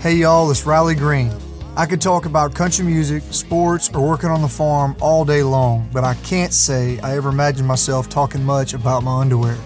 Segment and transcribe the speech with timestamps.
[0.00, 1.32] Hey y'all, it's Riley Green.
[1.76, 5.90] I could talk about country music, sports, or working on the farm all day long,
[5.92, 9.58] but I can't say I ever imagined myself talking much about my underwear.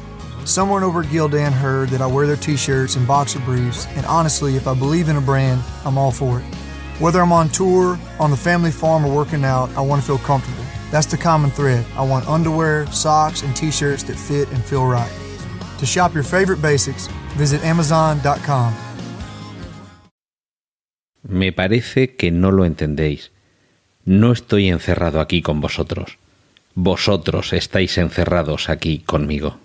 [0.46, 4.06] Someone over at Gildan heard that I wear their t shirts and boxer briefs, and
[4.06, 6.44] honestly, if I believe in a brand, I'm all for it.
[6.99, 10.17] Whether I'm on tour, on the family farm, or working out, I want to feel
[10.17, 10.64] comfortable.
[10.90, 11.85] That's the common thread.
[11.94, 15.12] I want underwear, socks, and t shirts that fit and feel right.
[15.78, 17.06] To shop your favorite basics,
[17.37, 18.91] visit Amazon.com.
[21.23, 23.30] Me parece que no lo entendéis.
[24.05, 26.19] No estoy encerrado aquí con vosotros.
[26.75, 29.59] Vosotros estáis encerrados aquí conmigo.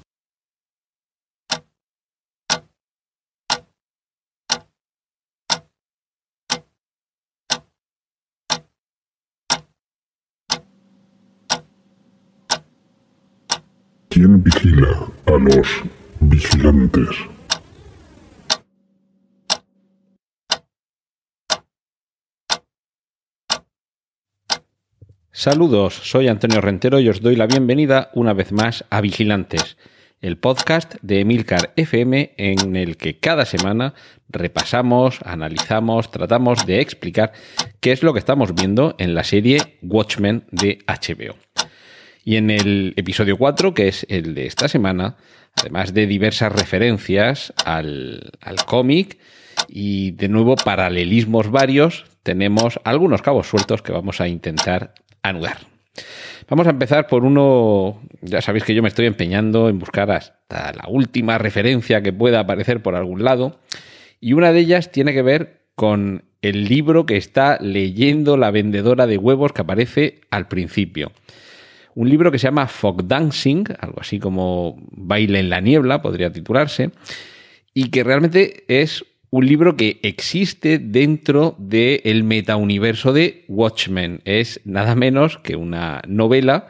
[14.10, 15.68] ¿Quién vigila a los
[16.20, 17.37] vigilantes?
[25.40, 29.78] Saludos, soy Antonio Rentero y os doy la bienvenida una vez más a Vigilantes,
[30.20, 33.94] el podcast de Emilcar FM en el que cada semana
[34.30, 37.34] repasamos, analizamos, tratamos de explicar
[37.82, 41.36] qué es lo que estamos viendo en la serie Watchmen de HBO.
[42.26, 45.18] Y en el episodio 4, que es el de esta semana,
[45.54, 49.20] además de diversas referencias al, al cómic
[49.70, 54.96] y de nuevo paralelismos varios, tenemos algunos cabos sueltos que vamos a intentar
[55.30, 55.58] anudar.
[56.50, 60.72] Vamos a empezar por uno, ya sabéis que yo me estoy empeñando en buscar hasta
[60.74, 63.60] la última referencia que pueda aparecer por algún lado,
[64.22, 69.08] y una de ellas tiene que ver con el libro que está leyendo la vendedora
[69.08, 71.12] de huevos que aparece al principio.
[71.96, 76.32] Un libro que se llama Fog Dancing, algo así como Baile en la niebla, podría
[76.32, 76.92] titularse,
[77.74, 84.22] y que realmente es un libro que existe dentro del metauniverso de Watchmen.
[84.26, 86.68] Es nada menos que una novela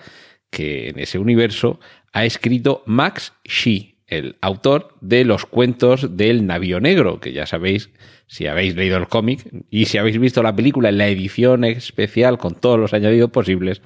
[0.50, 1.80] que en ese universo
[2.14, 7.90] ha escrito Max Shee, el autor de los cuentos del Navío Negro, que ya sabéis
[8.26, 12.38] si habéis leído el cómic y si habéis visto la película en la edición especial
[12.38, 13.82] con todos los añadidos posibles,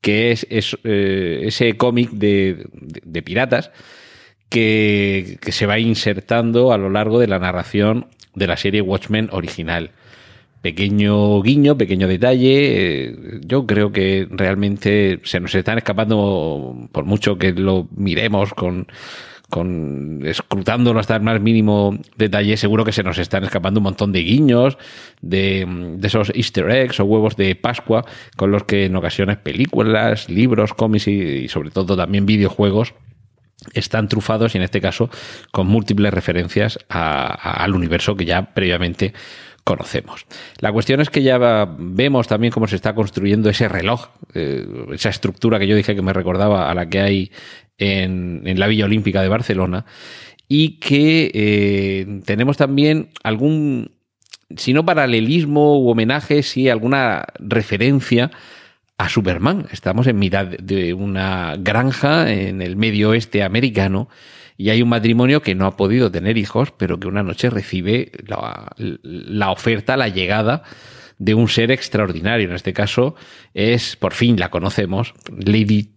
[0.00, 0.46] que es,
[0.84, 3.72] eh, ese cómic de, de piratas
[4.48, 9.90] que, se va insertando a lo largo de la narración de la serie Watchmen original.
[10.62, 13.04] Pequeño guiño, pequeño detalle.
[13.04, 18.88] Eh, yo creo que realmente se nos están escapando, por mucho que lo miremos con,
[19.48, 24.12] con escrutándolo hasta el más mínimo detalle, seguro que se nos están escapando un montón
[24.12, 24.76] de guiños,
[25.20, 25.66] de,
[25.98, 28.04] de, esos easter eggs o huevos de Pascua,
[28.36, 32.94] con los que en ocasiones películas, libros, cómics y, y sobre todo también videojuegos
[33.72, 35.10] están trufados y en este caso
[35.50, 39.12] con múltiples referencias al universo que ya previamente
[39.64, 40.26] conocemos.
[40.60, 45.08] La cuestión es que ya vemos también cómo se está construyendo ese reloj, eh, esa
[45.08, 47.32] estructura que yo dije que me recordaba a la que hay
[47.76, 49.84] en, la Villa Olímpica de Barcelona
[50.46, 53.90] y que eh, tenemos también algún,
[54.56, 58.30] si no paralelismo u homenaje, sí alguna referencia
[58.98, 59.66] a Superman.
[59.72, 64.08] Estamos en mitad de una granja en el medio oeste americano
[64.56, 68.12] y hay un matrimonio que no ha podido tener hijos, pero que una noche recibe
[68.26, 70.62] la, oferta, la llegada
[71.18, 72.48] de un ser extraordinario.
[72.48, 73.16] En este caso
[73.52, 75.96] es, por fin la conocemos, Lady,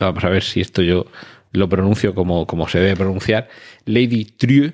[0.00, 1.06] vamos a ver si esto yo
[1.52, 3.48] lo pronuncio como, como se debe pronunciar,
[3.84, 4.72] Lady Trieu,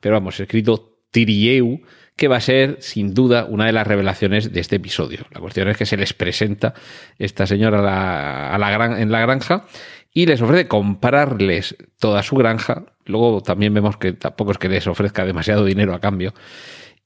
[0.00, 1.82] pero vamos, escrito Tirieu,
[2.20, 5.20] que va a ser sin duda una de las revelaciones de este episodio.
[5.32, 6.74] La cuestión es que se les presenta
[7.18, 9.64] esta señora a la, en la granja
[10.12, 12.84] y les ofrece comprarles toda su granja.
[13.06, 16.34] Luego también vemos que tampoco es que les ofrezca demasiado dinero a cambio.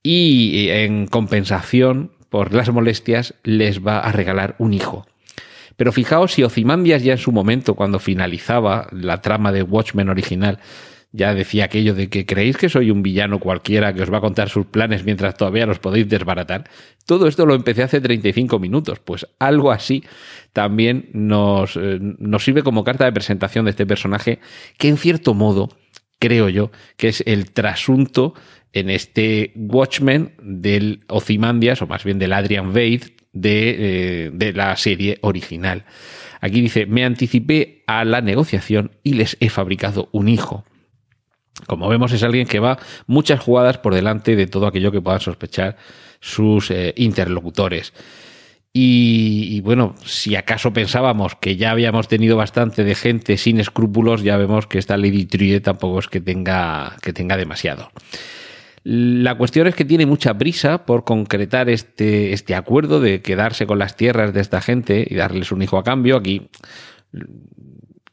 [0.02, 5.06] Y en compensación por las molestias les va a regalar un hijo.
[5.76, 10.58] Pero fijaos si Ozymandias ya en su momento, cuando finalizaba la trama de Watchmen original,
[11.16, 14.20] ya decía aquello de que creéis que soy un villano cualquiera que os va a
[14.20, 16.68] contar sus planes mientras todavía los podéis desbaratar.
[17.06, 20.02] Todo esto lo empecé hace 35 minutos, pues algo así
[20.52, 24.40] también nos, eh, nos sirve como carta de presentación de este personaje
[24.76, 25.68] que en cierto modo
[26.18, 28.34] creo yo que es el trasunto
[28.72, 32.98] en este Watchmen del Ozymandias, o más bien del Adrian de,
[33.32, 35.84] eh, de la serie original.
[36.40, 40.64] Aquí dice, me anticipé a la negociación y les he fabricado un hijo.
[41.66, 45.20] Como vemos, es alguien que va muchas jugadas por delante de todo aquello que puedan
[45.20, 45.76] sospechar
[46.20, 47.92] sus eh, interlocutores.
[48.76, 54.36] Y, bueno, si acaso pensábamos que ya habíamos tenido bastante de gente sin escrúpulos, ya
[54.36, 57.92] vemos que esta Lady Trude tampoco es que tenga, que tenga demasiado.
[58.82, 63.78] La cuestión es que tiene mucha prisa por concretar este, este acuerdo de quedarse con
[63.78, 66.16] las tierras de esta gente y darles un hijo a cambio.
[66.16, 66.50] Aquí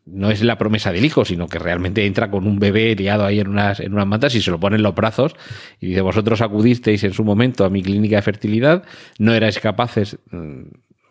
[0.06, 3.39] no es la promesa del hijo, sino que realmente entra con un bebé liado ahí
[3.39, 5.36] en unas, en unas mantas y se lo pone en los brazos
[5.80, 8.83] y dice, vosotros acudisteis en su momento a mi clínica de fertilidad,
[9.19, 10.63] no erais capaces, mm,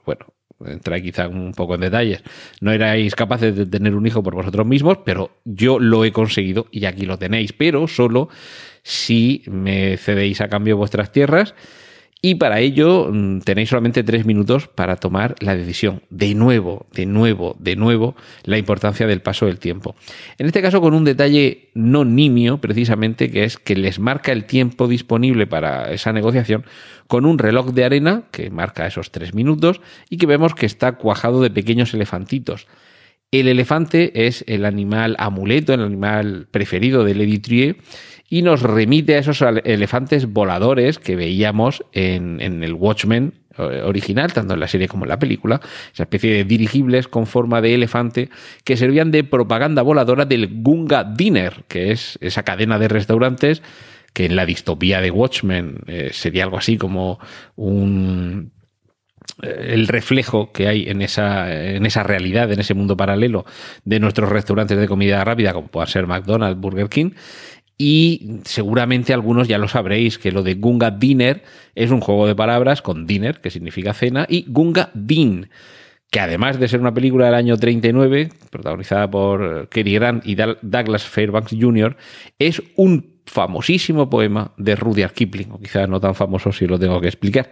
[0.04, 0.26] bueno,
[0.66, 2.22] entra quizá un poco en detalles,
[2.60, 6.66] no erais capaces de tener un hijo por vosotros mismos, pero yo lo he conseguido
[6.70, 8.28] y aquí lo tenéis, pero solo
[8.82, 11.54] si me cedéis a cambio vuestras tierras
[12.22, 16.02] y para ello mm, tenéis solamente tres minutos para tomar la decisión.
[16.10, 18.14] De nuevo, de nuevo, de nuevo,
[18.44, 19.96] la importancia del paso del tiempo.
[20.38, 24.44] En este caso con un detalle no nimio, precisamente, que es que les marca el
[24.44, 26.64] tiempo disponible para esa negociación
[27.06, 29.80] con un reloj de arena que marca esos tres minutos
[30.10, 32.66] y que vemos que está cuajado de pequeños elefantitos.
[33.32, 37.76] El elefante es el animal amuleto, el animal preferido de Lady Trier
[38.32, 44.54] y nos remite a esos elefantes voladores que veíamos en, el Watchmen eh, original, tanto
[44.54, 45.60] en la serie como en la película,
[45.92, 48.30] esa especie de dirigibles con forma de elefante
[48.64, 53.62] que servían de propaganda voladora del Gunga Dinner, que es esa cadena de restaurantes
[54.14, 57.18] que en la distopía de Watchmen eh, sería algo así como
[57.56, 58.52] un
[59.42, 63.44] eh, el reflejo que hay en esa, en esa realidad, en ese mundo paralelo
[63.84, 67.10] de nuestros restaurantes de comida rápida, como puedan ser McDonald's, Burger King,
[67.82, 71.42] y seguramente algunos ya lo sabréis que lo de Gunga Dinner
[71.74, 75.48] es un juego de palabras con dinner, que significa cena, y Gunga Din,
[76.10, 81.04] que además de ser una película del año 39, protagonizada por Cary Grant y Douglas
[81.04, 81.96] Fairbanks Jr.,
[82.38, 87.00] es un famosísimo poema de Rudyard Kipling, o quizás no tan famoso si lo tengo
[87.00, 87.50] que explicar.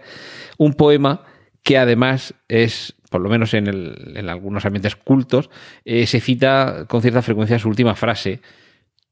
[0.59, 1.23] Un poema
[1.63, 5.49] que además es, por lo menos en, en algunos ambientes cultos,
[5.85, 8.41] eh, se cita con cierta frecuencia su última frase,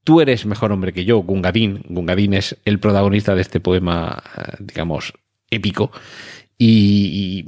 [0.07, 1.83] Tú eres mejor hombre que yo, Gungadin.
[1.89, 5.11] Gungadin es el protagonista de este poema, eh, digamos,
[5.49, 5.91] épico.
[6.57, 7.43] Y,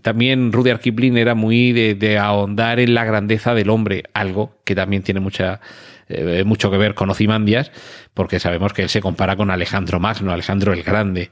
[0.00, 5.02] también Rudyard Kipling era muy de, ahondar en la grandeza del hombre, algo que también
[5.02, 5.60] tiene mucha,
[6.08, 7.70] eh, mucho que ver con Ocimandias,
[8.14, 11.30] porque sabemos que él se compara con Alejandro Magno, Alejandro el Grande.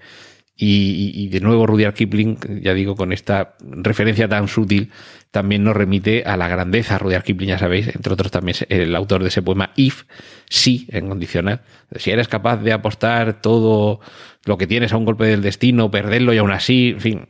[0.54, 4.90] Y, de nuevo Rudyard Kipling, ya digo, con esta referencia tan sutil,
[5.32, 6.99] también nos remite a la grandeza.
[6.99, 10.05] Rudyard Kipling, ya sabéis, entre otros también el autor de ese poema If,
[10.49, 11.62] sí, en condicional.
[11.96, 14.00] Si eres capaz de apostar todo
[14.44, 17.26] lo que tienes a un golpe del destino, perderlo y aún así, en fin,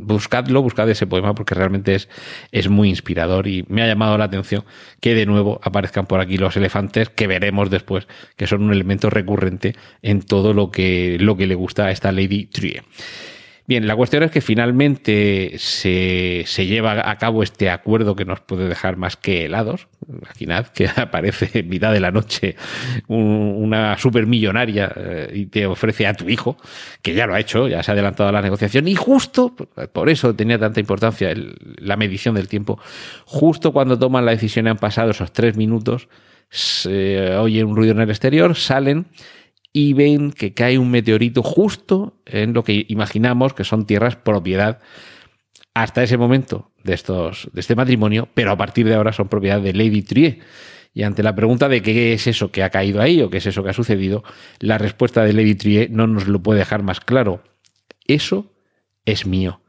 [0.00, 2.08] buscadlo, buscad ese poema porque realmente es,
[2.50, 4.64] es muy inspirador y me ha llamado la atención
[5.00, 9.10] que de nuevo aparezcan por aquí los elefantes que veremos después que son un elemento
[9.10, 12.82] recurrente en todo lo que, lo que le gusta a esta Lady Trier.
[13.68, 18.68] Bien, la cuestión es que finalmente se, lleva a cabo este acuerdo que nos puede
[18.68, 19.88] dejar más que helados.
[20.08, 22.54] Imaginad que aparece en mitad de la noche
[23.08, 26.56] una supermillonaria eh, y te ofrece a tu hijo,
[27.02, 29.56] que ya lo ha hecho, ya se ha adelantado a la negociación, y justo,
[29.92, 32.78] por eso tenía tanta importancia la medición del tiempo,
[33.24, 36.08] justo cuando toman la decisión han pasado esos tres minutos,
[36.50, 39.06] se oye un ruido en el exterior, salen
[39.76, 44.78] y ven que cae un meteorito justo en lo que imaginamos que son tierras propiedad
[45.74, 49.60] hasta ese momento de, estos, de este matrimonio, pero a partir de ahora son propiedad
[49.60, 50.38] de Lady Trier.
[50.94, 53.44] Y ante la pregunta de qué es eso que ha caído ahí o qué es
[53.44, 54.24] eso que ha sucedido,
[54.60, 57.42] la respuesta de Lady Trier no nos lo puede dejar más claro.
[58.06, 58.54] Eso
[59.04, 59.60] es mío.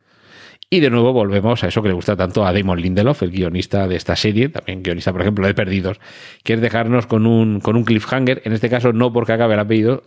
[0.70, 3.88] Y de nuevo volvemos a eso que le gusta tanto a Damon Lindelof, el guionista
[3.88, 6.02] de esta serie, también guionista, por ejemplo, de Perdidos,
[6.44, 9.56] que es dejarnos con un, con un cliffhanger, en este caso no porque acabe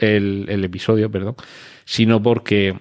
[0.00, 1.36] el, episodio, perdón,
[1.86, 2.78] sino porque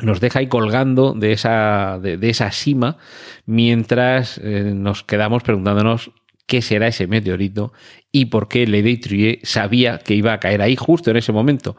[0.00, 2.96] nos deja ahí colgando de esa, de, esa cima
[3.46, 6.10] mientras eh, nos quedamos preguntándonos
[6.46, 7.72] qué será ese meteorito
[8.12, 11.76] y por qué Lady Trier sabía que iba a caer ahí justo en ese momento.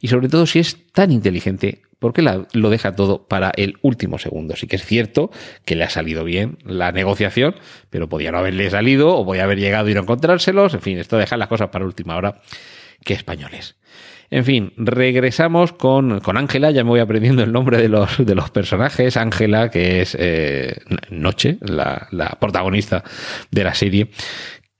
[0.00, 4.54] Y sobre todo si es tan inteligente, porque lo deja todo para el último segundo.
[4.56, 5.30] Sí que es cierto
[5.64, 7.56] que le ha salido bien la negociación,
[7.90, 10.74] pero podía no haberle salido o podía haber llegado y no encontrárselos.
[10.74, 12.40] En fin, esto deja las cosas para última hora.
[13.04, 13.76] que españoles.
[14.30, 18.50] En fin, regresamos con Ángela, ya me voy aprendiendo el nombre de los, de los
[18.50, 19.16] personajes.
[19.16, 20.76] Ángela, que es eh,
[21.10, 23.02] Noche, la, la protagonista
[23.50, 24.10] de la serie,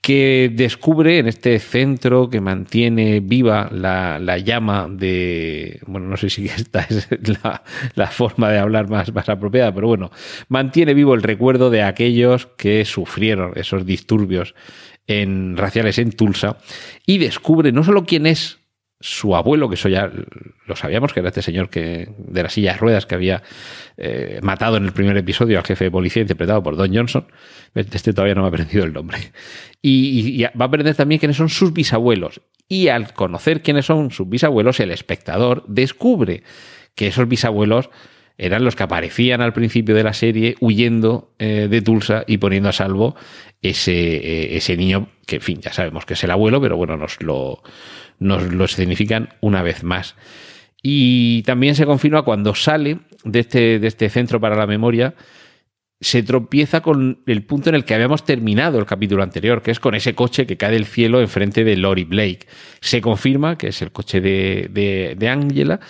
[0.00, 6.46] que descubre en este centro que mantiene viva la, llama de, bueno, no sé si
[6.56, 7.08] esta es
[7.94, 10.10] la, forma de hablar más, más apropiada, pero bueno,
[10.48, 14.54] mantiene vivo el recuerdo de aquellos que sufrieron esos disturbios
[15.06, 16.58] en, raciales en Tulsa
[17.04, 18.57] y descubre no solo quién es
[19.00, 20.10] su abuelo, que eso ya
[20.66, 23.42] lo sabíamos, que era este señor que de las sillas ruedas que había
[23.96, 27.26] eh, matado en el primer episodio al jefe de policía interpretado por Don Johnson.
[27.74, 29.18] Este todavía no me ha aprendido el nombre.
[29.80, 32.40] Y, va a aprender también quiénes son sus bisabuelos.
[32.68, 36.42] Y al conocer quiénes son sus bisabuelos, el espectador descubre
[36.96, 37.90] que esos bisabuelos
[38.38, 42.68] eran los que aparecían al principio de la serie huyendo eh, de Tulsa y poniendo
[42.68, 43.16] a salvo
[43.62, 46.96] ese, eh, ese niño, que en fin, ya sabemos que es el abuelo, pero bueno,
[46.96, 47.62] nos lo,
[48.18, 50.14] nos lo significan una vez más.
[50.82, 55.14] Y también se confirma cuando sale de este, de este centro para la memoria,
[56.00, 59.80] se tropieza con el punto en el que habíamos terminado el capítulo anterior, que es
[59.80, 62.46] con ese coche que cae del cielo enfrente de Lori Blake.
[62.80, 65.80] Se confirma que es el coche de, de, de Angela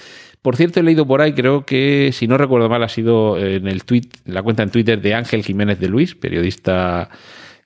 [0.42, 3.66] por cierto, he leído por ahí, creo que, si no recuerdo mal, ha sido en
[3.66, 7.10] el tweet, la cuenta en Twitter de Ángel Jiménez de Luis, periodista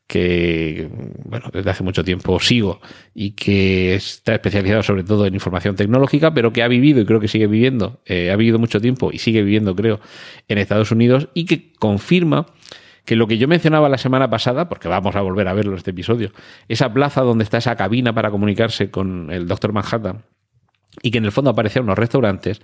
[0.07, 0.91] que,
[1.25, 2.81] bueno, desde hace mucho tiempo sigo
[3.15, 7.21] y que está especializado sobre todo en información tecnológica, pero que ha vivido y creo
[7.21, 10.01] que sigue viviendo, eh, ha vivido mucho tiempo y sigue viviendo, creo,
[10.49, 12.47] en Estados Unidos y que confirma
[13.05, 15.79] que lo que yo mencionaba la semana pasada, porque vamos a volver a verlo en
[15.79, 16.31] este episodio,
[16.69, 20.25] esa plaza donde está esa cabina para comunicarse con el Doctor Manhattan,
[21.03, 22.61] y que en el fondo aparecían unos restaurantes,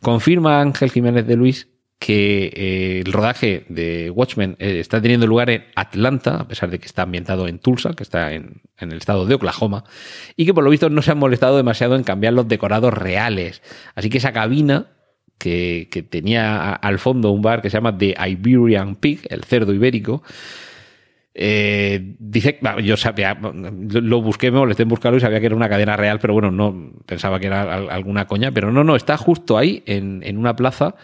[0.00, 5.48] confirma Ángel Jiménez de Luis que eh, el rodaje de Watchmen eh, está teniendo lugar
[5.50, 8.98] en Atlanta, a pesar de que está ambientado en Tulsa, que está en, en, el
[8.98, 9.84] estado de Oklahoma,
[10.36, 13.62] y que por lo visto no se han molestado demasiado en cambiar los decorados reales.
[13.94, 14.88] Así que esa cabina
[15.38, 19.72] que, que tenía al fondo un bar que se llama The Iberian Pig, el cerdo
[19.72, 20.22] ibérico,
[21.38, 25.68] eh, dice, yo sabía, lo busqué, me molesté en buscarlo y sabía que era una
[25.68, 29.58] cadena real, pero bueno, no pensaba que era alguna coña, pero no, no, está justo
[29.58, 30.94] ahí, en, en una plaza.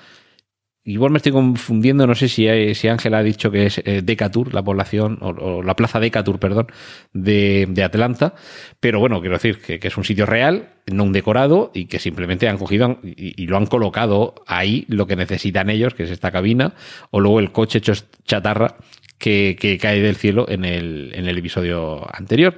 [0.85, 4.53] Igual me estoy confundiendo, no sé si, si Ángela ha dicho que es eh, Decatur,
[4.53, 6.67] la población, o, la plaza Decatur, perdón,
[7.13, 8.35] de, de Atlanta,
[8.81, 12.01] pero bueno, quiero decir que, que, es un sitio real, no un decorado, y que
[12.01, 16.11] simplemente han cogido y, y, lo han colocado ahí lo que necesitan ellos, que es
[16.11, 16.75] esta cabina,
[17.13, 17.93] o luego el coche hecho
[18.25, 18.77] chatarra
[19.19, 22.57] que, que cae del cielo en el, en el episodio anterior.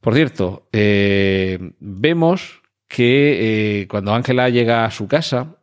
[0.00, 5.56] Por cierto, eh, vemos que eh, cuando Ángela llega a su casa,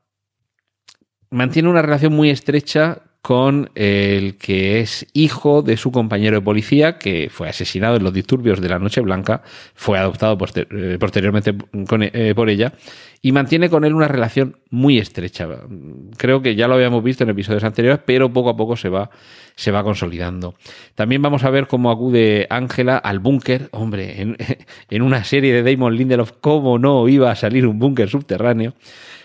[1.34, 6.98] mantiene una relación muy estrecha con el que es hijo de su compañero de policía,
[6.98, 9.42] que fue asesinado en los disturbios de la Noche Blanca,
[9.74, 11.56] fue adoptado eh, posteriormente
[11.88, 12.74] con, eh, por ella,
[13.22, 15.48] y mantiene con él una relación muy estrecha.
[16.18, 19.10] Creo que ya lo habíamos visto en episodios anteriores, pero poco a poco se va,
[19.56, 20.56] se va consolidando.
[20.94, 23.70] También vamos a ver cómo acude Ángela al búnker.
[23.72, 24.36] Hombre, en,
[24.90, 28.74] en una serie de Damon Lindelof, ¿cómo no iba a salir un búnker subterráneo?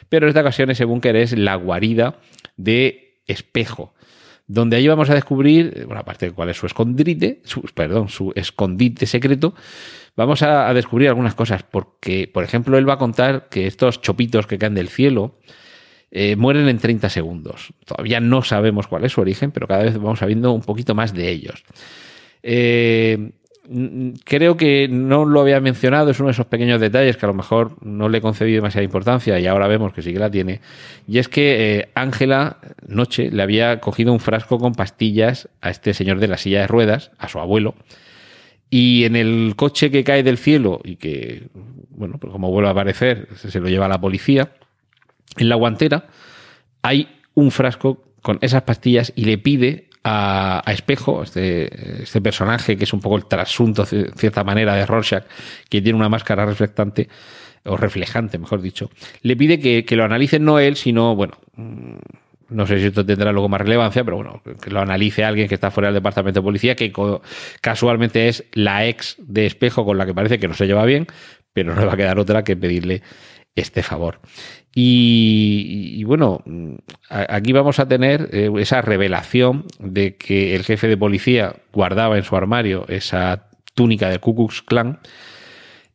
[0.08, 2.16] Pero en esta ocasión ese búnker es la guarida
[2.56, 3.94] de espejo,
[4.46, 8.32] donde ahí vamos a descubrir, bueno, aparte de cuál es su escondite, su, perdón, su
[8.34, 9.54] escondite secreto,
[10.16, 14.46] vamos a, descubrir algunas cosas, porque, por ejemplo, él va a contar que estos chopitos
[14.46, 15.38] que caen del cielo
[16.10, 17.74] eh, mueren en 30 segundos.
[17.84, 21.12] Todavía no sabemos cuál es su origen, pero cada vez vamos sabiendo un poquito más
[21.12, 21.62] de ellos.
[22.42, 23.32] Eh,
[24.24, 27.34] creo que no lo había mencionado, es uno de esos pequeños detalles que a lo
[27.34, 30.60] mejor no le he concedido demasiada importancia y ahora vemos que sí que la tiene.
[31.06, 35.92] Y es que Ángela, eh, noche, le había cogido un frasco con pastillas a este
[35.92, 37.74] señor de la silla de ruedas, a su abuelo,
[38.70, 41.48] y en el coche que cae del cielo y que,
[41.90, 44.52] bueno, pues como vuelve a aparecer, se lo lleva a la policía,
[45.36, 46.06] en la guantera
[46.82, 52.84] hay un frasco con esas pastillas y le pide a, Espejo, este, este personaje que
[52.84, 55.24] es un poco el trasunto, de cierta manera, de Rorschach,
[55.68, 57.08] que tiene una máscara reflectante,
[57.64, 58.90] o reflejante, mejor dicho,
[59.22, 61.96] le pide que, que lo analice no él, sino, bueno, mm,
[62.50, 65.54] no sé si esto tendrá luego más relevancia, pero bueno, que lo analice alguien que
[65.54, 66.92] está fuera del departamento de policía, que
[67.60, 71.06] casualmente es la ex de Espejo con la que parece que no se lleva bien,
[71.52, 73.02] pero no le va a quedar otra que pedirle
[73.60, 74.20] este favor.
[74.74, 76.42] Y, bueno,
[77.08, 82.22] aquí vamos a tener eh, esa revelación de que el jefe de policía guardaba en
[82.22, 85.00] su armario esa túnica de Ku Klux Klan.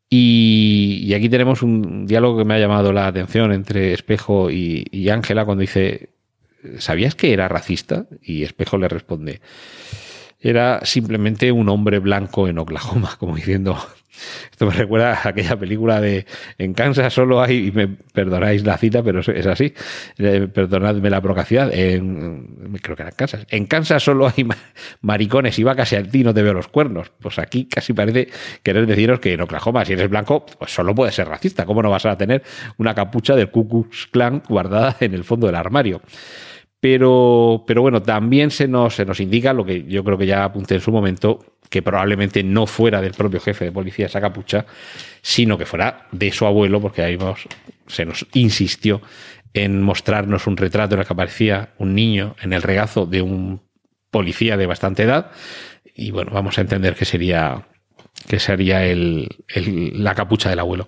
[0.09, 5.09] Y, y, aquí tenemos un diálogo que me ha llamado la atención entre Espejo y
[5.09, 6.09] Ángela cuando dice,
[6.77, 8.05] ¿sabías que era racista?
[8.21, 9.41] Y Espejo le responde,
[10.43, 13.77] era simplemente un hombre blanco en Oklahoma, como diciendo,
[14.51, 16.25] esto me recuerda a aquella película de
[16.57, 19.73] En Kansas solo hay, y me perdonáis la cita, pero es así,
[20.17, 23.47] eh, perdonadme la procacidad, en, creo que era en Kansas.
[23.49, 24.45] En Kansas solo hay
[25.01, 27.11] maricones y vacas y a ti no te veo los cuernos.
[27.19, 28.29] Pues aquí casi parece
[28.61, 31.65] querer deciros que en Oklahoma, si eres blanco, pues solo puedes ser racista.
[31.65, 32.43] ¿Cómo no vas a tener
[32.77, 36.01] una capucha del Ku Klux Klan guardada en el fondo del armario?
[36.83, 40.43] Pero, pero bueno, también se nos, se nos indica lo que yo creo que ya
[40.43, 44.65] apunté en su momento, que probablemente no fuera del propio jefe de policía esa capucha,
[45.21, 47.17] sino que fuera de su abuelo, porque ahí
[47.87, 49.01] se nos insistió
[49.53, 53.61] en mostrarnos un retrato en el que aparecía un niño en el regazo de un
[54.11, 55.31] policía de bastante edad.
[55.95, 57.65] Y bueno, vamos a entender que sería
[58.27, 59.29] que sería el,
[59.93, 60.85] la capucha del abuelo.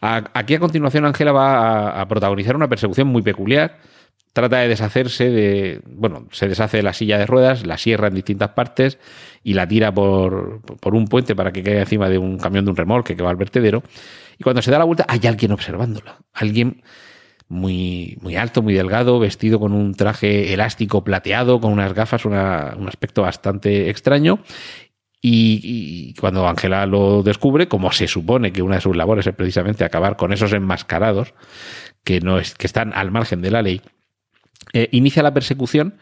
[0.00, 3.78] aquí a continuación Ángela va a, protagonizar una persecución muy peculiar.
[4.34, 8.14] Trata de deshacerse de, bueno, se deshace de la silla de ruedas, la sierra en
[8.14, 8.98] distintas partes
[9.42, 12.72] y la tira por, por un puente para que caiga encima de un camión de
[12.72, 13.82] un remolque que va al vertedero.
[14.36, 16.18] Y cuando se da la vuelta hay alguien observándola.
[16.32, 16.82] Alguien
[17.48, 22.34] muy, muy alto, muy delgado, vestido con un traje elástico plateado, con unas gafas, un
[22.34, 24.40] aspecto bastante extraño.
[25.26, 29.82] Y, cuando Ángela lo descubre, como se supone que una de sus labores es precisamente
[29.82, 31.32] acabar con esos enmascarados
[32.02, 33.80] que, no es, que están al margen de la ley,
[34.72, 35.94] eh, inicia la persecución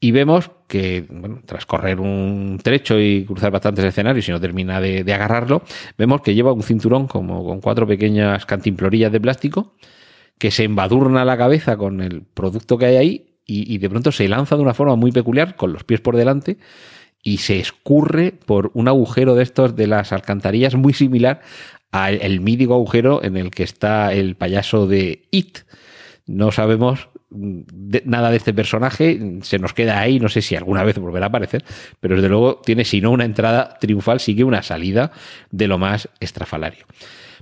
[0.00, 4.80] y vemos que, bueno, tras correr un trecho y cruzar bastantes escenarios y no termina
[4.80, 5.62] de, agarrarlo,
[5.98, 9.74] vemos que lleva un cinturón como con cuatro pequeñas cantimplorillas de plástico
[10.38, 14.28] que se embadurna la cabeza con el producto que hay ahí y, de pronto se
[14.28, 16.58] lanza de una forma muy peculiar, con los pies por delante,
[17.20, 21.40] y se escurre por un agujero de estos de las alcantarillas muy similar
[21.90, 25.58] al mítico agujero en el que está el payaso de It.
[26.26, 30.98] No sabemos nada de este personaje, se nos queda ahí, no sé si alguna vez
[30.98, 31.64] volverá a aparecer,
[32.00, 35.12] pero desde luego tiene, si no una entrada triunfal, sigue una salida
[35.50, 36.86] de lo más estrafalario.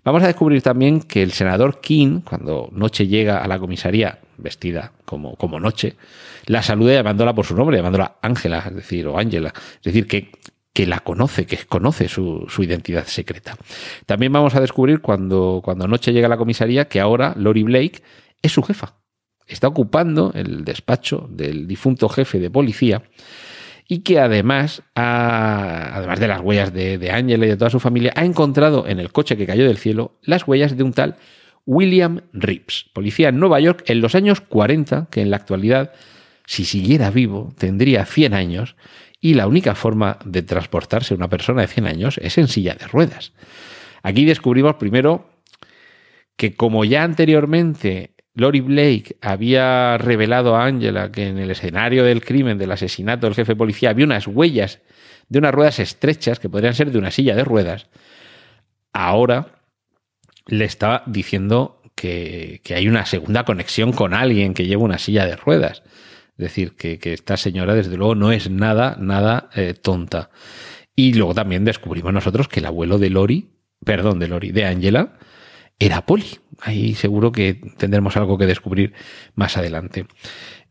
[0.05, 4.93] Vamos a descubrir también que el senador King, cuando Noche llega a la comisaría vestida
[5.05, 5.97] como, como Noche,
[6.47, 9.53] la saluda llamándola por su nombre, llamándola Ángela, es decir, o Ángela.
[9.77, 10.31] Es decir, que,
[10.73, 13.57] que la conoce, que conoce su, su, identidad secreta.
[14.07, 18.03] También vamos a descubrir cuando, cuando Noche llega a la comisaría que ahora Lori Blake
[18.41, 18.95] es su jefa.
[19.49, 23.03] Está ocupando el despacho del difunto jefe de policía
[23.89, 28.25] y que además, además de las huellas de, Angela y de toda su familia, ha
[28.25, 31.17] encontrado en el coche que cayó del cielo las huellas de un tal
[31.65, 35.93] William Rips, policía en Nueva York en los años 40, que en la actualidad,
[36.47, 38.77] si siguiera vivo, tendría 100 años
[39.21, 42.87] y la única forma de transportarse una persona de 100 años es en silla de
[42.87, 43.33] ruedas.
[44.03, 45.31] Aquí descubrimos primero
[46.37, 52.25] que como ya anteriormente Lori Blake había revelado a Angela que en el escenario del
[52.25, 54.81] crimen, del asesinato del jefe de policía, había unas huellas
[55.29, 57.89] de unas ruedas estrechas que podrían ser de una silla de ruedas.
[58.93, 59.57] Ahora
[60.47, 65.35] le estaba diciendo que, hay una segunda conexión con alguien que lleva una silla de
[65.35, 65.83] ruedas.
[66.39, 70.31] Es decir, que, esta señora, desde luego, no es nada, nada eh, tonta.
[70.95, 73.51] Y luego también descubrimos nosotros que el abuelo de Lori,
[73.85, 75.19] perdón, de Lori, de Angela,
[75.79, 76.39] era Poli.
[76.61, 78.93] Ahí seguro que tendremos algo que descubrir
[79.35, 80.07] más adelante.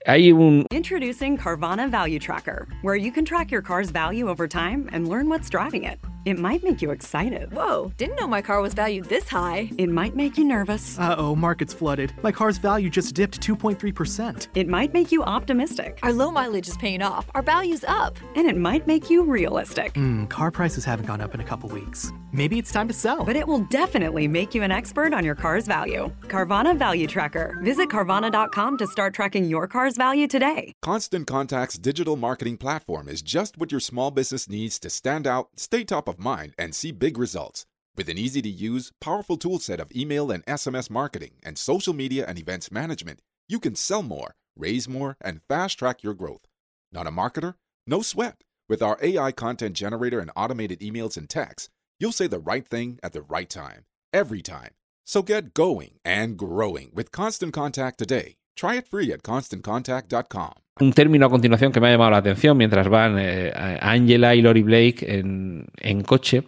[0.06, 0.66] Hay un...
[0.72, 5.28] Introducing Carvana Value Tracker, where you can track your car's value over time and learn
[5.30, 6.00] what's driving it.
[6.28, 7.54] It might make you excited.
[7.54, 9.72] Whoa, didn't know my car was valued this high.
[9.78, 11.00] It might make you nervous.
[11.00, 12.12] Uh oh, market's flooded.
[12.22, 14.50] My car's value just dipped 2.3%.
[14.54, 16.00] It might make you optimistic.
[16.04, 17.30] Our low mileage is paying off.
[17.34, 18.18] Our value's up.
[18.36, 19.94] And it might make you realistic.
[19.94, 22.12] Mm, car prices haven't gone up in a couple weeks.
[22.34, 23.24] Maybe it's time to sell.
[23.24, 26.12] But it will definitely make you an expert on your car's value.
[26.24, 27.58] Carvana Value Tracker.
[27.64, 30.74] Visit Carvana.com to start tracking your car's value today.
[30.82, 35.48] Constant Contact's digital marketing platform is just what your small business needs to stand out,
[35.56, 37.66] stay top of of mind and see big results.
[37.96, 42.26] With an easy to use, powerful toolset of email and SMS marketing and social media
[42.28, 46.46] and events management, you can sell more, raise more, and fast track your growth.
[46.92, 47.56] Not a marketer?
[47.86, 48.44] No sweat.
[48.70, 53.00] With our AI content generator and automated emails and texts, you'll say the right thing
[53.02, 54.72] at the right time, every time.
[55.06, 58.36] So get going and growing with Constant Contact today.
[58.58, 60.54] Try it free at constantcontact.com.
[60.80, 64.42] Un término a continuación que me ha llamado la atención mientras van eh, Angela y
[64.42, 66.44] Lori Blake en, en coche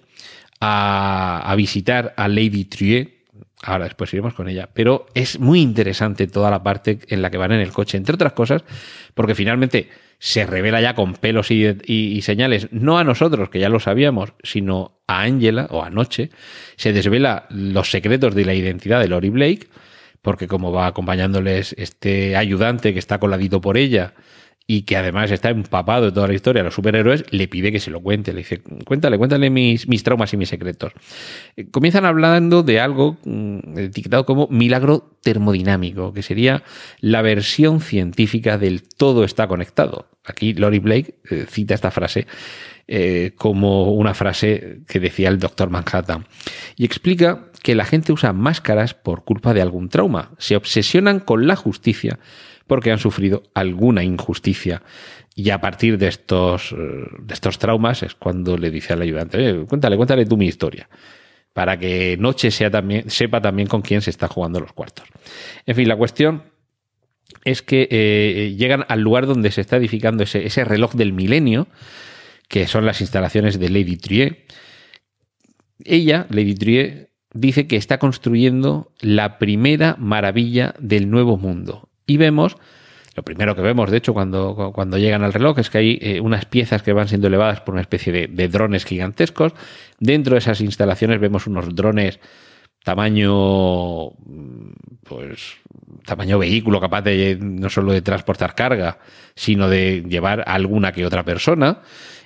[0.62, 3.20] a, visitar a Lady Trier.
[3.62, 4.70] Ahora después iremos con ella.
[4.74, 8.16] Pero es muy interesante toda la parte en la que van en el coche, entre
[8.16, 8.64] otras cosas,
[9.14, 13.70] porque finalmente se revela ya con pelos y, y, señales, no a nosotros, que ya
[13.70, 16.30] lo sabíamos, sino a Angela o a Noche,
[16.76, 19.68] se desvela los secretos de la identidad de Lori Blake
[20.22, 24.14] porque como va acompañándoles este ayudante que está coladito por ella
[24.72, 27.80] y que además está empapado de toda la historia de los superhéroes, le pide que
[27.80, 28.34] se lo cuente.
[28.34, 30.94] Le dice, cuéntale, cuéntale mis, mis traumas y mis secretos.
[31.56, 36.62] Eh, comienzan hablando de algo mm, etiquetado como milagro termodinámico, que sería
[37.00, 40.08] la versión científica del todo está conectado.
[40.24, 42.28] Aquí Lori Blake eh, cita esta frase
[42.88, 46.28] eh, como una frase que decía el doctor Manhattan.
[46.76, 50.32] Y explica que la gente usa máscaras por culpa de algún trauma.
[50.38, 52.20] Se obsesionan con la justicia
[52.68, 54.84] porque han sufrido alguna injusticia.
[55.36, 56.76] Y a partir de estos, eh,
[57.20, 60.90] de estos traumas es cuando le dice al ayudante, cuéntale, cuéntale tú mi historia
[61.54, 65.08] para que Noche sea también, sepa también con quién se está jugando los cuartos.
[65.66, 66.44] En fin, la cuestión
[67.44, 71.68] es que eh, llegan al lugar donde se está edificando ese, ese reloj del milenio,
[72.48, 74.46] que son las instalaciones de Lady Trier,
[75.84, 81.90] ella, Lady Trier, dice que está construyendo la primera maravilla del nuevo mundo.
[82.08, 82.58] Y vemos,
[83.16, 86.20] lo primero que vemos, de hecho, cuando, cuando llegan al reloj, es que hay eh,
[86.22, 89.54] unas piezas que van siendo elevadas por una especie de, de drones gigantescos.
[90.00, 92.20] Dentro de esas instalaciones vemos unos drones
[92.84, 94.12] tamaño,
[95.04, 95.58] pues,
[96.06, 99.00] tamaño vehículo capaz de no solo de transportar carga,
[99.36, 101.82] sino de llevar a alguna que otra persona.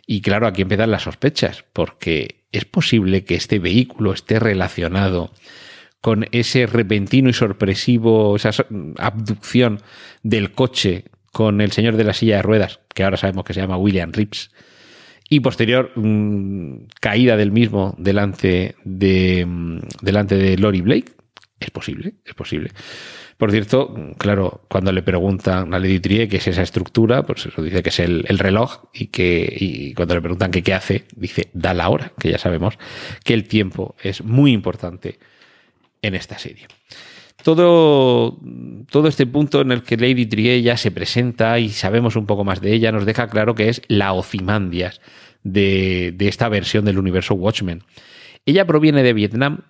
[0.05, 5.31] Y claro, aquí empiezan las sospechas, porque es posible que este vehículo esté relacionado
[5.99, 8.51] con ese repentino y sorpresivo, esa
[8.97, 9.81] abducción
[10.21, 13.61] del coche con el señor de la silla de ruedas, que ahora sabemos que se
[13.61, 14.51] llama William Rips,
[15.29, 21.13] y posterior mmm, caída del mismo delante de, mmm, delante de Lori Blake.
[21.59, 22.71] Es posible, es posible.
[23.43, 27.61] Por cierto, claro, cuando le preguntan a Lady Trier qué es esa estructura, pues eso
[27.61, 31.49] dice que es el, el reloj y que y cuando le preguntan qué hace, dice
[31.51, 32.79] da la hora, que ya sabemos
[33.25, 35.19] que el tiempo es muy importante
[36.01, 36.67] en esta serie.
[37.43, 38.39] Todo,
[38.89, 42.45] todo este punto en el que Lady Trier ya se presenta y sabemos un poco
[42.45, 45.01] más de ella nos deja claro que es la Ozymandias
[45.43, 47.83] de, de esta versión del universo Watchmen.
[48.45, 49.65] Ella proviene de Vietnam,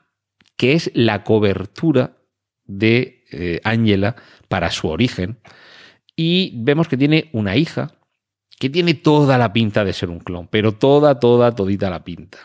[0.58, 2.18] que es la cobertura
[2.66, 3.23] de
[3.64, 4.16] Angela
[4.48, 5.38] para su origen.
[6.16, 7.96] Y vemos que tiene una hija
[8.60, 12.38] que tiene toda la pinta de ser un clon, pero toda, toda, todita la pinta.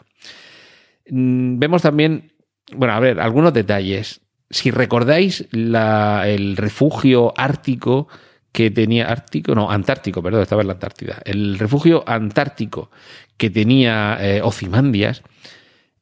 [1.10, 2.32] Mm, vemos también,
[2.74, 4.20] bueno, a ver, algunos detalles.
[4.50, 8.08] Si recordáis el refugio ártico
[8.52, 11.20] que tenía Ártico, no, Antártico, perdón, estaba en la Antártida.
[11.24, 12.90] El refugio antártico
[13.36, 15.22] que tenía eh, Ozymandias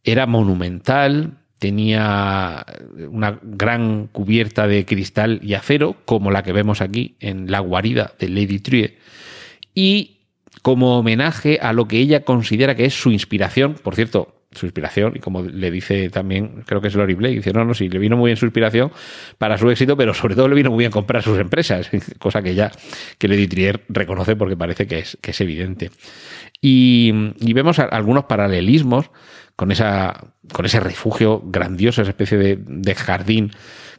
[0.04, 2.66] era monumental, tenía
[3.10, 8.12] una gran cubierta de cristal y acero, como la que vemos aquí en la guarida
[8.18, 8.98] de Lady Trier,
[9.74, 10.16] y
[10.62, 15.12] como homenaje a lo que ella considera que es su inspiración, por cierto, su inspiración,
[15.14, 17.98] y como le dice también, creo que es Lori Blake, dice, no, no, sí, le
[17.98, 18.90] vino muy bien su inspiración
[19.38, 22.54] para su éxito, pero sobre todo le vino muy bien comprar sus empresas, cosa que
[22.54, 22.72] ya
[23.18, 25.90] que Lady Trier reconoce porque parece que es, que es evidente.
[26.60, 29.10] Y, y vemos algunos paralelismos
[29.56, 33.50] con, esa, con ese refugio grandioso, esa especie de, de jardín,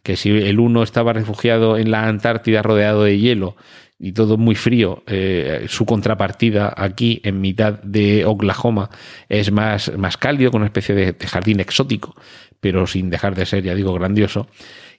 [0.04, 3.56] que si el uno estaba refugiado en la Antártida rodeado de hielo,
[4.00, 8.90] y todo muy frío, eh, su contrapartida aquí en mitad de Oklahoma
[9.28, 12.16] es más, más cálido, con una especie de, de, jardín exótico,
[12.60, 14.48] pero sin dejar de ser, ya digo, grandioso.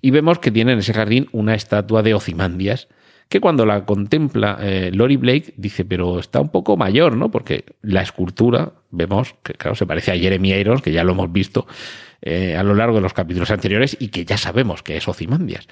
[0.00, 2.88] Y vemos que tiene en ese jardín una estatua de Ozymandias,
[3.28, 7.30] que cuando la contempla eh, Lori Blake dice, pero está un poco mayor, ¿no?
[7.30, 11.30] Porque la escultura, vemos que, claro, se parece a Jeremy Irons, que ya lo hemos
[11.30, 11.66] visto
[12.22, 15.68] eh, a lo largo de los capítulos anteriores y que ya sabemos que es Ozymandias.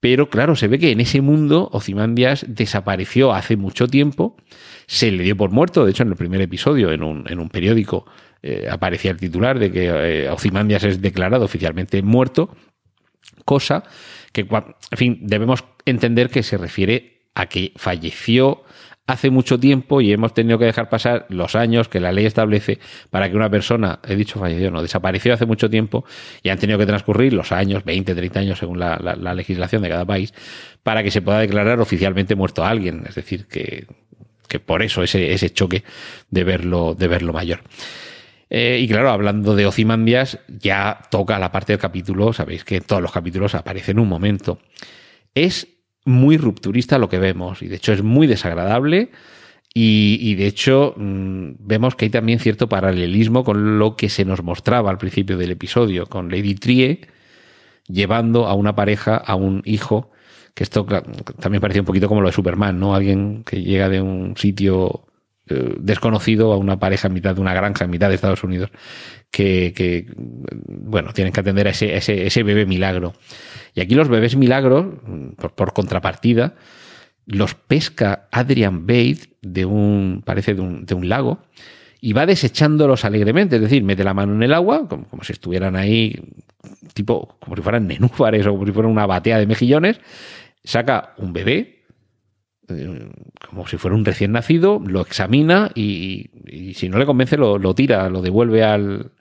[0.00, 4.36] Pero claro, se ve que en ese mundo Ozymandias desapareció hace mucho tiempo,
[4.86, 7.48] se le dio por muerto, de hecho en el primer episodio, en un, en un
[7.48, 8.04] periódico,
[8.42, 12.54] eh, aparecía el titular de que eh, Ozymandias es declarado oficialmente muerto,
[13.46, 13.84] cosa
[14.36, 18.64] que, en fin, debemos entender que se refiere a que falleció
[19.06, 22.80] hace mucho tiempo y hemos tenido que dejar pasar los años que la ley establece
[23.08, 26.04] para que una persona, he dicho falleció, no, desapareció hace mucho tiempo
[26.42, 29.80] y han tenido que transcurrir los años, 20, 30 años según la, la, la legislación
[29.82, 30.34] de cada país,
[30.82, 33.04] para que se pueda declarar oficialmente muerto a alguien.
[33.08, 33.86] Es decir, que,
[34.48, 35.84] que por eso ese, ese choque
[36.30, 37.60] de verlo, de verlo mayor.
[38.48, 43.02] Eh, y claro, hablando de Ozymandias, ya toca la parte del capítulo, sabéis que todos
[43.02, 44.60] los capítulos aparece en un momento.
[45.34, 45.68] Es
[46.04, 49.10] muy rupturista lo que vemos y de hecho es muy desagradable
[49.74, 54.42] y, de hecho mmm, vemos que hay también cierto paralelismo con lo que se nos
[54.42, 57.00] mostraba al principio del episodio, con Lady Trie
[57.88, 60.10] llevando a una pareja, a un hijo,
[60.54, 60.86] que esto
[61.38, 62.94] también parecía un poquito como lo de Superman, ¿no?
[62.94, 65.05] Alguien que llega de un sitio
[65.46, 68.70] desconocido a una pareja en mitad de una granja en mitad de Estados Unidos
[69.30, 70.06] que,
[70.66, 73.14] bueno, tienen que atender a ese, ese, bebé milagro.
[73.74, 74.86] Y aquí los bebés milagros,
[75.36, 76.54] por, contrapartida,
[77.26, 81.40] los pesca Adrian Bate de un, parece de un, lago,
[82.00, 85.32] y va desechándolos alegremente, es decir, mete la mano en el agua, como, como si
[85.32, 86.18] estuvieran ahí,
[86.94, 90.00] tipo, como si fueran nenúfares o como si fueran una batea de mejillones,
[90.64, 91.75] saca un bebé,
[93.48, 96.30] como si fuera un recién nacido, lo examina y,
[96.74, 99.12] si no le convence lo, lo, tira, lo devuelve al,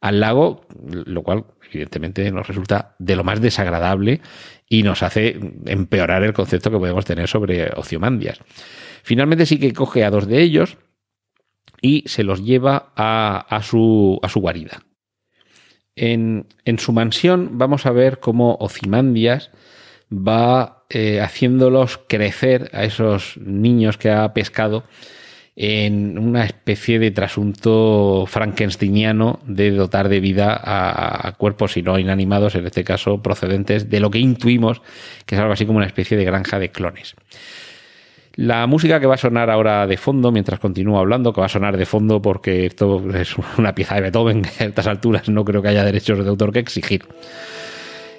[0.00, 4.20] al lago, lo cual evidentemente nos resulta de lo más desagradable
[4.68, 8.40] y nos hace empeorar el concepto que podemos tener sobre Ociomandias.
[9.02, 10.78] Finalmente sí que coge a dos de ellos
[11.80, 14.82] y se los lleva a, a, su, a su, guarida.
[15.94, 19.50] En, en, su mansión vamos a ver cómo Ocimandias
[20.10, 24.84] va eh, haciéndolos crecer a esos niños que ha pescado
[25.56, 31.98] en una especie de trasunto frankensteiniano de dotar de vida a, a, cuerpos, si no
[31.98, 34.82] inanimados, en este caso procedentes de lo que intuimos
[35.24, 37.16] que es algo así como una especie de granja de clones.
[38.36, 41.48] La música que va a sonar ahora de fondo, mientras continúo hablando, que va a
[41.48, 45.42] sonar de fondo porque esto es una pieza de Beethoven, que a estas alturas no
[45.42, 47.06] creo que haya derechos de autor que exigir,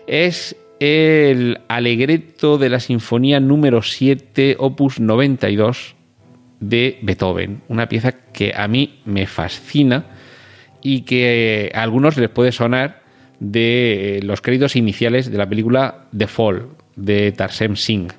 [0.07, 5.95] es el alegreto de la Sinfonía número 7, opus 92
[6.59, 7.61] de Beethoven.
[7.67, 10.05] Una pieza que a mí me fascina
[10.81, 13.01] y que a algunos les puede sonar
[13.39, 18.11] de los créditos iniciales de la película The Fall de Tarsem Singh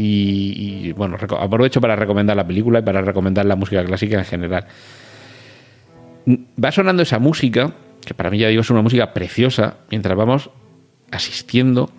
[0.00, 4.66] y, bueno, aprovecho para recomendar la película y para recomendar la música clásica en general.
[6.62, 7.72] Va sonando esa música,
[8.04, 10.50] que para mí ya digo es una música preciosa, mientras vamos
[11.10, 11.90] asistiendo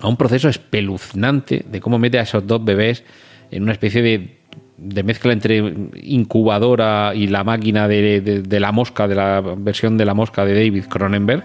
[0.00, 3.04] a un proceso espeluznante de cómo mete a esos dos bebés
[3.50, 9.40] en una especie de, mezcla entre incubadora y la máquina de, la mosca, de la
[9.40, 11.44] versión de la mosca de David Cronenberg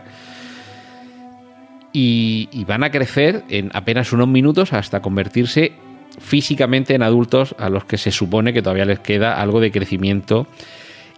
[1.94, 5.74] y, van a crecer en apenas unos minutos hasta convertirse
[6.20, 10.48] físicamente en adultos a los que se supone que todavía les queda algo de crecimiento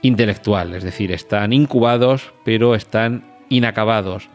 [0.02, 4.30] intelectual, es decir, están incubados pero están inacabados.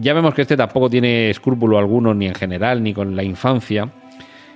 [0.00, 3.90] Ya vemos que este tampoco tiene escrúpulo alguno ni en general ni con la infancia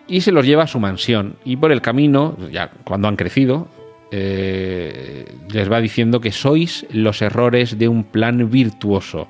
[0.07, 3.69] y se los lleva a su mansión y por el camino, ya cuando han crecido,
[4.11, 9.29] eh, les va diciendo que sois los errores de un plan virtuoso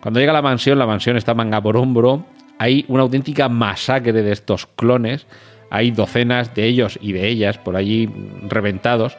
[0.00, 2.24] cuando llega a la mansión, la mansión está manga por hombro.
[2.58, 5.26] Hay una auténtica masacre de estos clones.
[5.70, 8.08] Hay docenas de ellos y de ellas por allí
[8.48, 9.16] reventados.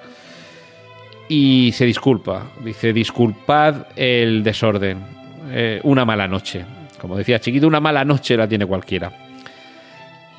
[1.28, 2.48] Y se disculpa.
[2.64, 5.19] Dice, disculpad el desorden.
[5.52, 6.66] Eh, una mala noche.
[7.00, 9.12] Como decía Chiquito, una mala noche la tiene cualquiera.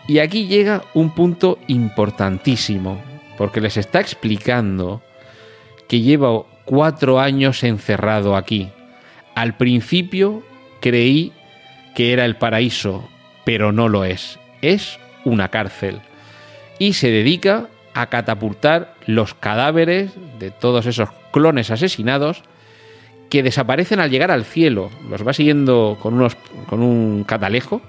[0.06, 3.00] Y aquí llega un punto importantísimo.
[3.38, 5.02] Porque les está explicando
[5.88, 8.70] que lleva cuatro años encerrado aquí
[9.40, 10.42] al principio
[10.80, 11.32] creí
[11.94, 13.08] que era el paraíso,
[13.44, 14.38] pero no lo es.
[14.60, 16.00] Es una cárcel.
[16.78, 22.42] Y se dedica a catapultar los cadáveres de todos esos clones asesinados
[23.30, 24.90] que desaparecen al llegar al cielo.
[25.08, 27.80] Los va siguiendo con, unos, con un catalejo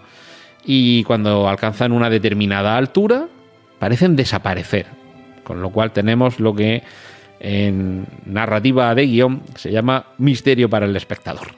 [0.63, 3.27] y cuando alcanzan una determinada altura
[3.79, 4.85] parecen desaparecer.
[5.43, 6.83] Con lo cual tenemos lo que
[7.39, 11.55] en narrativa de guion se llama Misterio para el espectador.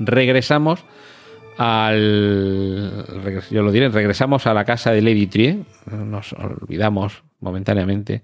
[0.00, 0.84] Regresamos
[1.56, 3.04] al.
[3.50, 5.58] Yo lo diré, regresamos a la casa de Lady Trier.
[5.86, 8.22] Nos olvidamos momentáneamente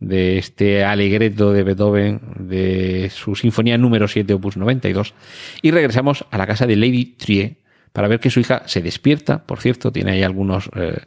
[0.00, 5.14] de este alegreto de Beethoven, de su sinfonía número 7, opus 92,
[5.62, 7.56] y regresamos a la casa de Lady Trier
[7.92, 9.44] para ver que su hija se despierta.
[9.44, 10.70] Por cierto, tiene ahí algunos.
[10.76, 10.98] Eh,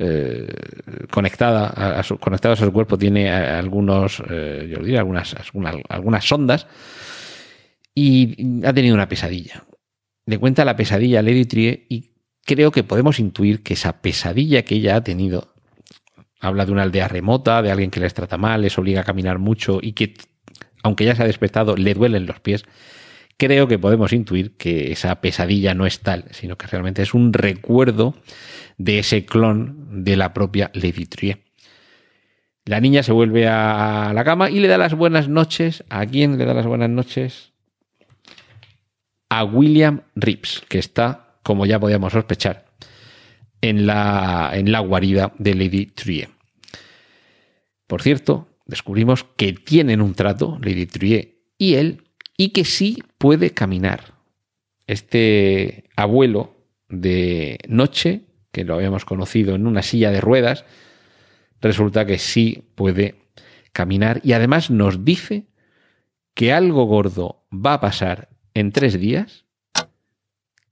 [0.00, 0.46] eh,
[1.10, 5.34] conectada a, su, conectados a su cuerpo tiene algunos, eh, yo diría, algunas,
[5.88, 6.68] algunas, sondas
[7.96, 9.64] y ha tenido una pesadilla.
[10.24, 12.12] Le cuenta la pesadilla a Lady Trier y
[12.44, 15.54] creo que podemos intuir que esa pesadilla que ella ha tenido
[16.40, 19.38] habla de una aldea remota, de alguien que les trata mal, les obliga a caminar
[19.38, 20.14] mucho y que,
[20.82, 22.64] aunque ya se ha despertado, le duelen los pies.
[23.36, 27.32] Creo que podemos intuir que esa pesadilla no es tal, sino que realmente es un
[27.32, 28.14] recuerdo
[28.78, 31.44] de ese clon de la propia Lady Trier.
[32.64, 35.84] La niña se vuelve a la cama y le da las buenas noches.
[35.88, 37.52] ¿A quién le da las buenas noches?
[39.30, 42.67] A William Rips, que está, como ya podíamos sospechar,
[43.60, 46.30] en la, en la guarida de Lady Trier.
[47.86, 52.04] Por cierto, descubrimos que tienen un trato, Lady Trier y él,
[52.36, 54.14] y que sí puede caminar.
[54.86, 56.56] Este abuelo
[56.88, 60.64] de noche que lo habíamos conocido en una silla de ruedas,
[61.60, 63.16] resulta que sí puede
[63.72, 65.46] caminar y además nos dice
[66.34, 69.44] que algo gordo va a pasar en tres días,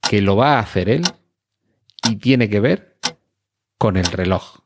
[0.09, 1.03] que lo va a hacer él
[2.09, 2.99] y tiene que ver
[3.79, 4.61] con el reloj.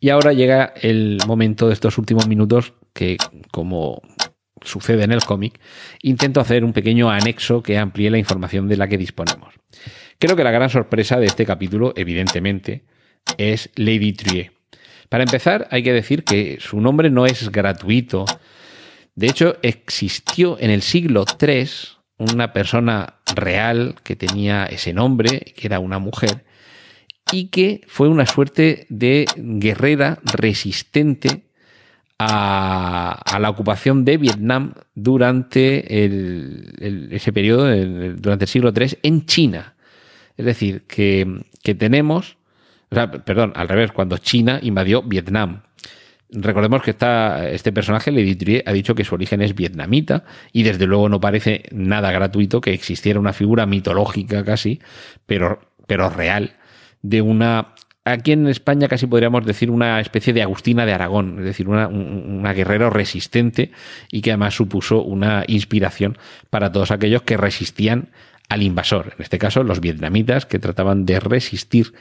[0.00, 3.16] Y ahora llega el momento de estos últimos minutos que,
[3.52, 4.02] como
[4.60, 5.60] sucede en el cómic,
[6.02, 9.54] intento hacer un pequeño anexo que amplíe la información de la que disponemos.
[10.18, 12.84] Creo que la gran sorpresa de este capítulo, evidentemente,
[13.38, 14.61] es Lady Trier.
[15.12, 18.24] Para empezar, hay que decir que su nombre no es gratuito.
[19.14, 21.68] De hecho, existió en el siglo III
[22.16, 26.46] una persona real que tenía ese nombre, que era una mujer,
[27.30, 31.42] y que fue una suerte de guerrera resistente
[32.18, 35.84] a, la ocupación de Vietnam durante
[37.14, 37.66] ese periodo,
[38.16, 39.74] durante el siglo III, en China.
[40.38, 41.44] Es decir, que,
[41.78, 42.38] tenemos,
[43.24, 45.62] perdón, al revés, cuando China invadió Vietnam.
[46.30, 46.96] Recordemos que
[47.50, 51.20] este personaje, Lady Trier, ha dicho que su origen es vietnamita y desde luego no
[51.20, 54.80] parece nada gratuito que existiera una figura mitológica casi,
[55.26, 56.56] pero, pero real,
[57.02, 57.74] de una
[58.04, 61.86] aquí en España casi podríamos decir una especie de Agustina de Aragón, es decir, una,
[61.88, 63.70] una guerrera resistente
[64.10, 66.18] y que además supuso una inspiración
[66.50, 68.08] para todos aquellos que resistían
[68.48, 71.94] al invasor, en este caso los vietnamitas que trataban de resistir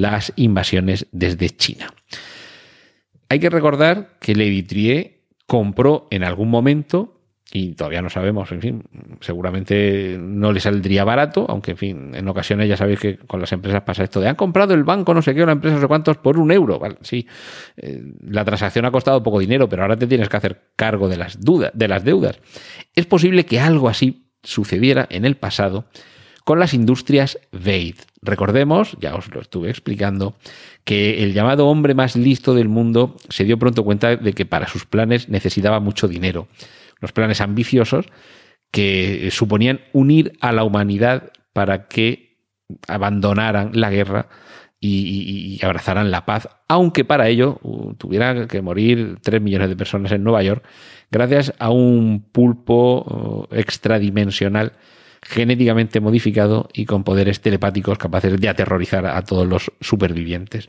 [0.00, 1.92] las invasiones desde China.
[3.28, 7.14] Hay que recordar que Lady Trier compró en algún momento
[7.50, 8.84] y todavía no sabemos, en fin,
[9.20, 13.50] seguramente no le saldría barato, aunque en fin, en ocasiones ya sabéis que con las
[13.52, 15.88] empresas pasa esto de han comprado el banco no sé qué, la empresa no sé
[15.88, 17.26] cuántos por un euro, sí,
[17.78, 21.16] eh, la transacción ha costado poco dinero, pero ahora te tienes que hacer cargo de
[21.16, 22.38] las dudas, de las deudas.
[22.94, 25.86] Es posible que algo así sucediera en el pasado
[26.48, 27.96] con las industrias Veid.
[28.22, 30.34] Recordemos, ya os lo estuve explicando,
[30.82, 34.66] que el llamado hombre más listo del mundo se dio pronto cuenta de que para
[34.66, 36.48] sus planes necesitaba mucho dinero
[37.00, 38.06] los planes ambiciosos
[38.70, 42.38] que suponían unir a la humanidad para que
[42.86, 44.30] abandonaran la guerra
[44.80, 50.12] y, abrazaran la paz, aunque para ello uh, tuvieran que morir 3 millones de personas
[50.12, 50.64] en Nueva York,
[51.10, 54.72] gracias a un pulpo uh, extradimensional
[55.22, 60.68] genéticamente modificado y con poderes telepáticos capaces de aterrorizar a todos los supervivientes.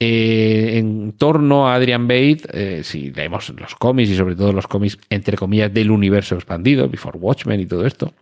[0.00, 4.68] Eh, en torno a Adrian Bate, eh, si leemos los cómics y sobre todo los
[4.68, 8.14] cómics, entre comillas, del universo expandido, Before Watchmen y todo esto,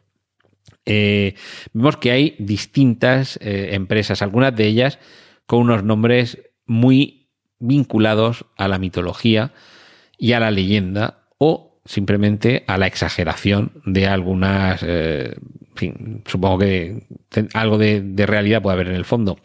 [0.86, 1.34] eh,
[1.74, 4.98] vemos que hay distintas empresas, algunas de ellas
[5.46, 9.52] con unos nombres muy vinculados a la mitología
[10.16, 14.84] y a la leyenda o simplemente a la exageración de algunas,
[16.26, 17.06] supongo que
[17.54, 19.38] algo de realidad puede haber en el fondo.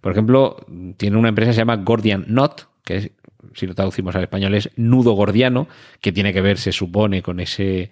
[0.00, 0.56] Por ejemplo,
[0.96, 3.12] tiene una empresa que se llama Gordian Knot, que
[3.54, 5.68] si lo traducimos al español es nudo gordiano,
[6.00, 7.90] que tiene que ver, se supone, con ese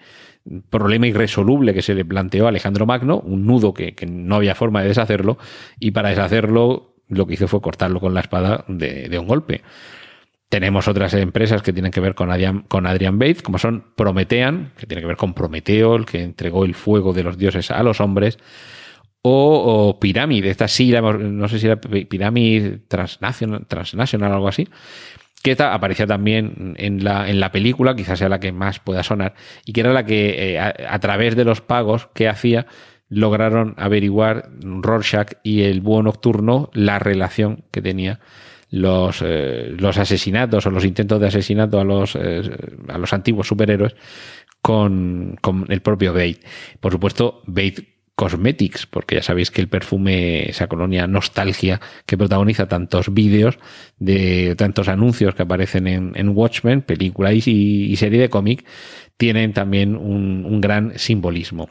[0.70, 4.82] problema irresoluble que se le planteó a Alejandro Magno, un nudo que, no había forma
[4.82, 5.38] de deshacerlo,
[5.80, 9.62] y para deshacerlo lo que hizo fue cortarlo con la espada de, un golpe.
[10.48, 14.72] Tenemos otras empresas que tienen que ver con Adrian, con Adrian Bates, como son Prometean,
[14.76, 17.82] que tiene que ver con Prometeo, el que entregó el fuego de los dioses a
[17.82, 18.38] los hombres,
[19.28, 24.68] o, Pirámide, esta sí, no sé si era Pirámide Transnational, Transnational o algo así,
[25.42, 29.02] que esta aparecía también en la, en la película, quizás sea la que más pueda
[29.02, 32.66] sonar, y que era la que eh, a, través de los pagos que hacía
[33.08, 38.20] lograron averiguar Rorschach y el búho nocturno la relación que tenía
[38.70, 42.42] los, eh, los asesinatos o los intentos de asesinato a los, eh,
[42.88, 43.94] a los antiguos superhéroes
[44.60, 46.40] con, con el propio Bate.
[46.80, 52.66] Por supuesto, Bate Cosmetics, porque ya sabéis que el perfume, esa colonia nostalgia que protagoniza
[52.66, 53.58] tantos vídeos,
[53.98, 58.64] de tantos anuncios que aparecen en, Watchmen, película y, serie de cómic,
[59.18, 61.68] tienen también un gran simbolismo.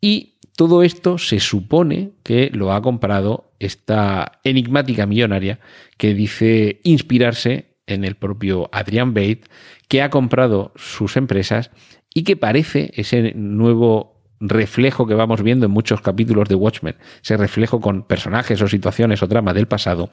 [0.00, 5.60] Y todo esto se supone que lo ha comprado esta enigmática millonaria
[5.96, 9.42] que dice inspirarse en el propio Adrian Bate,
[9.88, 11.70] que ha comprado sus empresas
[12.14, 17.36] y que parece ese nuevo reflejo que vamos viendo en muchos capítulos de Watchmen, ese
[17.36, 20.10] reflejo con personajes o situaciones o trama del pasado,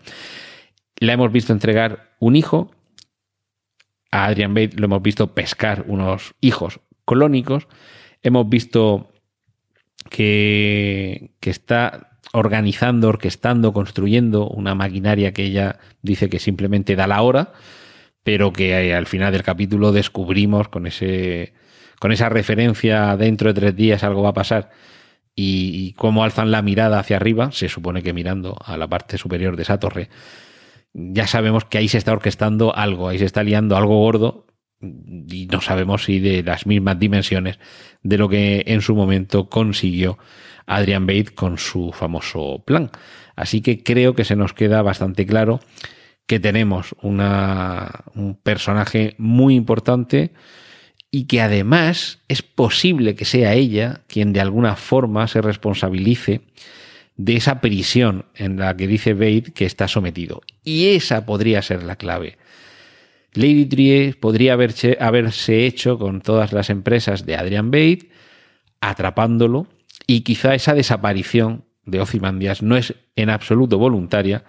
[0.99, 2.71] la hemos visto entregar un hijo,
[4.11, 7.67] a Adrian Bate lo hemos visto pescar unos hijos colónicos,
[8.21, 9.11] hemos visto
[10.09, 17.21] que, que está organizando, orquestando, construyendo una maquinaria que ella dice que simplemente da la
[17.21, 17.53] hora,
[18.23, 21.53] pero que al final del capítulo descubrimos con ese
[21.99, 24.71] con esa referencia dentro de tres días algo va a pasar
[25.35, 29.55] y, cómo alzan la mirada hacia arriba, se supone que mirando a la parte superior
[29.55, 30.09] de esa torre,
[30.93, 34.47] ya sabemos que ahí se está orquestando algo, ahí se está liando algo gordo
[34.81, 37.59] y no sabemos si de las mismas dimensiones
[38.03, 40.17] de lo que en su momento consiguió
[40.65, 42.91] Adrian Bate con su famoso plan.
[43.35, 45.59] Así que creo que se nos queda bastante claro
[46.27, 50.31] que tenemos una, un personaje muy importante,
[51.11, 56.41] y que además es posible que sea ella quien de alguna forma se responsabilice
[57.17, 60.41] de esa prisión en la que dice Bate que está sometido.
[60.63, 62.37] Y esa podría ser la clave.
[63.33, 68.09] Lady Trier podría haberse, hecho con todas las empresas de Adrian Bate,
[68.79, 69.67] atrapándolo,
[70.07, 74.43] y quizá esa desaparición de Ozymandias no es en absoluto voluntaria,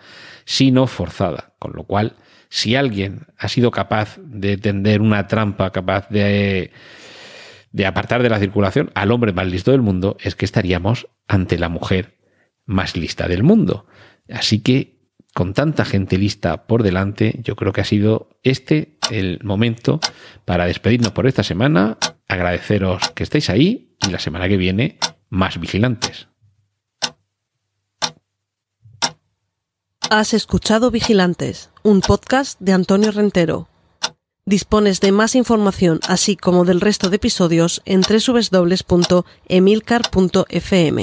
[0.44, 1.54] sino forzada.
[1.58, 2.16] Con lo cual,
[2.48, 6.72] si alguien ha sido capaz de tender una trampa, capaz de,
[7.72, 11.58] de apartar de la circulación al hombre más listo del mundo, es que estaríamos ante
[11.58, 12.18] la mujer
[12.64, 13.86] más lista del mundo.
[14.30, 15.00] Así que,
[15.34, 19.98] con tanta gente lista por delante, yo creo que ha sido este el momento
[20.44, 21.96] para despedirnos por esta semana,
[22.28, 24.98] agradeceros que estéis ahí y la semana que viene
[25.32, 26.28] más vigilantes.
[30.10, 33.66] Has escuchado Vigilantes, un podcast de Antonio Rentero.
[34.44, 41.02] Dispones de más información, así como del resto de episodios, en www.emilcar.fm.